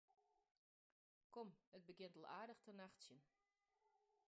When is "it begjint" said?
1.77-2.17